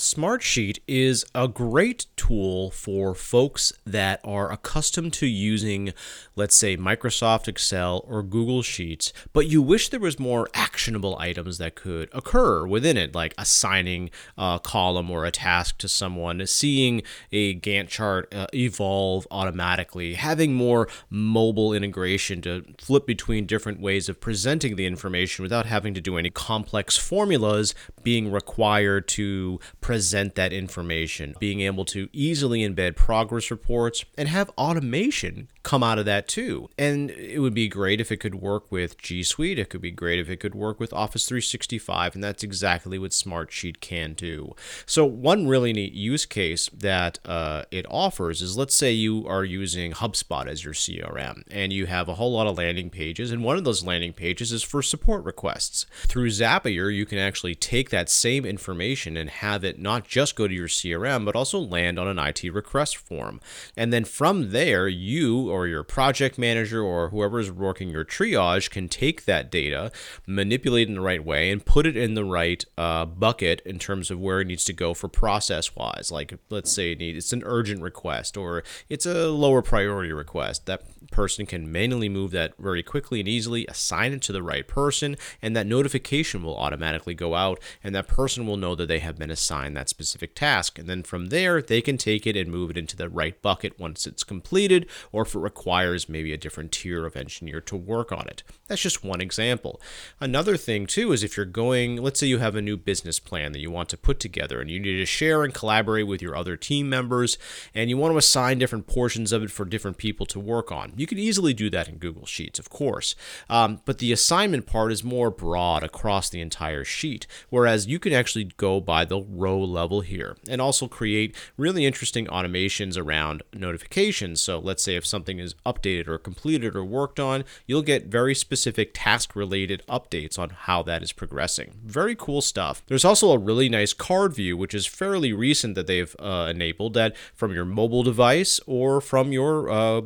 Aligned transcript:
Smartsheet 0.00 0.78
is 0.88 1.26
a 1.34 1.46
great 1.46 2.06
tool 2.16 2.70
for 2.70 3.14
folks 3.14 3.70
that 3.84 4.18
are 4.24 4.50
accustomed 4.50 5.12
to 5.12 5.26
using, 5.26 5.92
let's 6.34 6.56
say, 6.56 6.74
Microsoft 6.74 7.48
Excel 7.48 8.02
or 8.08 8.22
Google 8.22 8.62
Sheets, 8.62 9.12
but 9.34 9.46
you 9.46 9.60
wish 9.60 9.90
there 9.90 10.00
was 10.00 10.18
more 10.18 10.48
actionable 10.54 11.18
items 11.18 11.58
that 11.58 11.74
could 11.74 12.08
occur 12.14 12.66
within 12.66 12.96
it, 12.96 13.14
like 13.14 13.34
assigning 13.36 14.08
a 14.38 14.58
column 14.64 15.10
or 15.10 15.26
a 15.26 15.30
task 15.30 15.76
to 15.78 15.88
someone, 15.88 16.46
seeing 16.46 17.02
a 17.30 17.54
Gantt 17.56 17.88
chart 17.88 18.34
uh, 18.34 18.46
evolve 18.54 19.26
automatically, 19.30 20.14
having 20.14 20.54
more 20.54 20.88
mobile 21.10 21.74
integration 21.74 22.40
to 22.40 22.64
flip 22.78 23.06
between 23.06 23.44
different 23.44 23.80
ways 23.80 24.08
of 24.08 24.18
presenting 24.18 24.76
the 24.76 24.86
information 24.86 25.42
without 25.42 25.66
having 25.66 25.92
to 25.92 26.00
do 26.00 26.16
any 26.16 26.30
complex 26.30 26.96
formulas 26.96 27.74
being 28.02 28.32
required 28.32 29.06
to 29.06 29.60
that 29.90 30.52
information, 30.52 31.34
being 31.38 31.60
able 31.60 31.84
to 31.86 32.08
easily 32.12 32.60
embed 32.60 32.96
progress 32.96 33.50
reports 33.50 34.04
and 34.16 34.28
have 34.28 34.50
automation 34.50 35.48
come 35.62 35.82
out 35.82 35.98
of 35.98 36.04
that 36.06 36.26
too. 36.26 36.68
And 36.78 37.10
it 37.10 37.40
would 37.40 37.54
be 37.54 37.68
great 37.68 38.00
if 38.00 38.10
it 38.10 38.18
could 38.18 38.36
work 38.36 38.70
with 38.72 38.96
G 38.98 39.22
Suite. 39.22 39.58
It 39.58 39.68
could 39.68 39.80
be 39.80 39.90
great 39.90 40.18
if 40.18 40.30
it 40.30 40.38
could 40.38 40.54
work 40.54 40.80
with 40.80 40.92
Office 40.92 41.26
365. 41.26 42.14
And 42.14 42.24
that's 42.24 42.42
exactly 42.42 42.98
what 42.98 43.10
Smartsheet 43.10 43.80
can 43.80 44.14
do. 44.14 44.54
So, 44.86 45.04
one 45.04 45.46
really 45.46 45.72
neat 45.72 45.92
use 45.92 46.24
case 46.24 46.68
that 46.72 47.18
uh, 47.24 47.64
it 47.70 47.86
offers 47.90 48.42
is 48.42 48.56
let's 48.56 48.74
say 48.74 48.92
you 48.92 49.26
are 49.26 49.44
using 49.44 49.92
HubSpot 49.92 50.46
as 50.46 50.64
your 50.64 50.74
CRM 50.74 51.42
and 51.50 51.72
you 51.72 51.86
have 51.86 52.08
a 52.08 52.14
whole 52.14 52.32
lot 52.32 52.46
of 52.46 52.56
landing 52.56 52.90
pages. 52.90 53.30
And 53.30 53.44
one 53.44 53.56
of 53.56 53.64
those 53.64 53.84
landing 53.84 54.12
pages 54.12 54.52
is 54.52 54.62
for 54.62 54.82
support 54.82 55.24
requests. 55.24 55.86
Through 56.06 56.28
Zapier, 56.28 56.94
you 56.94 57.06
can 57.06 57.18
actually 57.18 57.54
take 57.54 57.90
that 57.90 58.08
same 58.08 58.44
information 58.44 59.16
and 59.16 59.28
have 59.28 59.64
it 59.64 59.78
not 59.80 60.06
just 60.06 60.36
go 60.36 60.46
to 60.46 60.54
your 60.54 60.68
CRM, 60.68 61.24
but 61.24 61.36
also 61.36 61.58
land 61.58 61.98
on 61.98 62.08
an 62.08 62.18
IT 62.18 62.44
request 62.52 62.96
form. 62.96 63.40
And 63.76 63.92
then 63.92 64.04
from 64.04 64.50
there, 64.50 64.88
you 64.88 65.50
or 65.50 65.66
your 65.66 65.82
project 65.82 66.38
manager 66.38 66.82
or 66.82 67.08
whoever 67.08 67.40
is 67.40 67.50
working 67.50 67.88
your 67.90 68.04
triage 68.04 68.70
can 68.70 68.88
take 68.88 69.24
that 69.24 69.50
data, 69.50 69.90
manipulate 70.26 70.88
it 70.88 70.90
in 70.90 70.94
the 70.94 71.00
right 71.00 71.24
way, 71.24 71.50
and 71.50 71.64
put 71.64 71.86
it 71.86 71.96
in 71.96 72.14
the 72.14 72.24
right 72.24 72.64
uh, 72.78 73.04
bucket 73.04 73.60
in 73.64 73.78
terms 73.78 74.10
of 74.10 74.20
where 74.20 74.40
it 74.40 74.46
needs 74.46 74.64
to 74.64 74.72
go 74.72 74.94
for 74.94 75.08
process 75.08 75.74
wise. 75.74 76.10
Like, 76.10 76.38
let's 76.50 76.72
say 76.72 76.92
it's 76.92 77.32
an 77.32 77.42
urgent 77.44 77.82
request 77.82 78.36
or 78.36 78.62
it's 78.88 79.06
a 79.06 79.28
lower 79.28 79.62
priority 79.62 80.12
request. 80.12 80.66
That 80.66 80.82
person 81.10 81.46
can 81.46 81.70
manually 81.70 82.08
move 82.08 82.30
that 82.32 82.54
very 82.58 82.82
quickly 82.82 83.20
and 83.20 83.28
easily, 83.28 83.66
assign 83.66 84.12
it 84.12 84.22
to 84.22 84.32
the 84.32 84.42
right 84.42 84.66
person, 84.66 85.16
and 85.42 85.54
that 85.56 85.66
notification 85.66 86.42
will 86.42 86.56
automatically 86.56 87.14
go 87.14 87.34
out, 87.34 87.60
and 87.82 87.94
that 87.94 88.08
person 88.08 88.46
will 88.46 88.56
know 88.56 88.74
that 88.74 88.86
they 88.86 88.98
have 89.00 89.18
been 89.18 89.30
assigned 89.30 89.76
that 89.76 89.88
specific 89.88 90.34
task. 90.34 90.78
And 90.78 90.88
then 90.88 91.02
from 91.02 91.26
there, 91.26 91.60
they 91.60 91.80
can 91.80 91.96
take 91.96 92.26
it 92.26 92.36
and 92.36 92.50
move 92.50 92.70
it 92.70 92.76
into 92.76 92.96
the 92.96 93.08
right 93.08 93.40
bucket 93.42 93.78
once 93.78 94.06
it's 94.06 94.24
completed, 94.24 94.86
or 95.12 95.22
if 95.22 95.34
it 95.34 95.40
requires 95.40 96.08
maybe 96.08 96.32
a 96.32 96.38
different 96.38 96.72
tier 96.72 97.06
of 97.06 97.16
engineer 97.16 97.60
to 97.62 97.76
work 97.76 98.12
on 98.12 98.26
it. 98.28 98.42
That's 98.68 98.82
just 98.82 99.04
one 99.04 99.20
example. 99.20 99.80
Another 100.20 100.56
thing, 100.56 100.86
too, 100.86 101.12
is 101.12 101.22
if 101.22 101.36
you're 101.36 101.46
going, 101.46 101.96
let's 101.96 102.20
say 102.20 102.26
you 102.26 102.38
have 102.38 102.56
a 102.56 102.62
new 102.62 102.76
business 102.76 103.18
plan 103.18 103.52
that 103.52 103.60
you 103.60 103.70
want 103.70 103.88
to 103.90 103.96
put 103.96 104.20
together 104.20 104.60
and 104.60 104.70
you 104.70 104.78
need 104.78 104.96
to 104.96 105.06
share 105.06 105.44
and 105.44 105.52
collaborate 105.52 106.06
with 106.06 106.22
your 106.22 106.36
other 106.36 106.56
team 106.56 106.88
members, 106.88 107.38
and 107.74 107.90
you 107.90 107.96
want 107.96 108.12
to 108.12 108.18
assign 108.18 108.58
different 108.58 108.86
portions 108.86 109.32
of 109.32 109.42
it 109.42 109.50
for 109.50 109.64
different 109.64 109.98
people 109.98 110.26
to 110.26 110.38
work 110.38 110.70
on. 110.70 110.92
You 111.00 111.06
can 111.06 111.18
easily 111.18 111.54
do 111.54 111.70
that 111.70 111.88
in 111.88 111.96
Google 111.96 112.26
Sheets, 112.26 112.58
of 112.58 112.68
course, 112.68 113.14
um, 113.48 113.80
but 113.86 114.00
the 114.00 114.12
assignment 114.12 114.66
part 114.66 114.92
is 114.92 115.02
more 115.02 115.30
broad 115.30 115.82
across 115.82 116.28
the 116.28 116.42
entire 116.42 116.84
sheet, 116.84 117.26
whereas 117.48 117.86
you 117.86 117.98
can 117.98 118.12
actually 118.12 118.50
go 118.58 118.82
by 118.82 119.06
the 119.06 119.18
row 119.18 119.58
level 119.58 120.02
here 120.02 120.36
and 120.46 120.60
also 120.60 120.88
create 120.88 121.34
really 121.56 121.86
interesting 121.86 122.26
automations 122.26 122.98
around 122.98 123.42
notifications. 123.54 124.42
So 124.42 124.58
let's 124.58 124.82
say 124.82 124.94
if 124.94 125.06
something 125.06 125.38
is 125.38 125.54
updated 125.64 126.06
or 126.06 126.18
completed 126.18 126.76
or 126.76 126.84
worked 126.84 127.18
on, 127.18 127.44
you'll 127.66 127.80
get 127.80 128.08
very 128.08 128.34
specific 128.34 128.90
task 128.92 129.34
related 129.34 129.82
updates 129.88 130.38
on 130.38 130.50
how 130.50 130.82
that 130.82 131.02
is 131.02 131.12
progressing. 131.12 131.80
Very 131.82 132.14
cool 132.14 132.42
stuff. 132.42 132.82
There's 132.88 133.06
also 133.06 133.30
a 133.30 133.38
really 133.38 133.70
nice 133.70 133.94
card 133.94 134.34
view, 134.34 134.54
which 134.54 134.74
is 134.74 134.84
fairly 134.84 135.32
recent 135.32 135.76
that 135.76 135.86
they've 135.86 136.14
uh, 136.18 136.48
enabled 136.50 136.92
that 136.92 137.16
from 137.34 137.54
your 137.54 137.64
mobile 137.64 138.02
device 138.02 138.60
or 138.66 139.00
from 139.00 139.32
your 139.32 139.70
uh, 139.70 140.02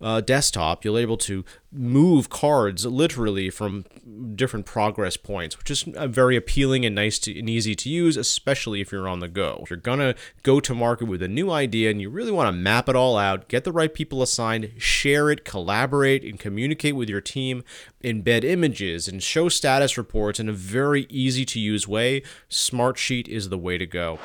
uh, 0.00 0.20
desktop, 0.20 0.84
you'll 0.84 0.96
be 0.96 1.02
able 1.02 1.16
to 1.16 1.44
move 1.70 2.30
cards 2.30 2.86
literally 2.86 3.50
from 3.50 3.84
different 4.34 4.64
progress 4.64 5.16
points, 5.16 5.58
which 5.58 5.70
is 5.70 5.82
very 5.82 6.36
appealing 6.36 6.84
and 6.84 6.94
nice 6.94 7.18
to, 7.18 7.38
and 7.38 7.50
easy 7.50 7.74
to 7.74 7.90
use, 7.90 8.16
especially 8.16 8.80
if 8.80 8.90
you're 8.90 9.08
on 9.08 9.20
the 9.20 9.28
go. 9.28 9.60
If 9.62 9.70
you're 9.70 9.78
gonna 9.78 10.14
go 10.42 10.60
to 10.60 10.74
market 10.74 11.06
with 11.06 11.22
a 11.22 11.28
new 11.28 11.50
idea 11.50 11.90
and 11.90 12.00
you 12.00 12.10
really 12.10 12.30
want 12.30 12.48
to 12.48 12.52
map 12.52 12.88
it 12.88 12.96
all 12.96 13.18
out, 13.18 13.48
get 13.48 13.64
the 13.64 13.72
right 13.72 13.92
people 13.92 14.22
assigned, 14.22 14.72
share 14.78 15.30
it, 15.30 15.44
collaborate, 15.44 16.24
and 16.24 16.38
communicate 16.38 16.96
with 16.96 17.08
your 17.08 17.20
team, 17.20 17.64
embed 18.02 18.44
images, 18.44 19.08
and 19.08 19.22
show 19.22 19.48
status 19.48 19.98
reports 19.98 20.40
in 20.40 20.48
a 20.48 20.52
very 20.52 21.06
easy 21.10 21.44
to 21.44 21.60
use 21.60 21.86
way, 21.86 22.22
Smartsheet 22.48 23.28
is 23.28 23.48
the 23.48 23.58
way 23.58 23.76
to 23.76 23.86
go. 23.86 24.18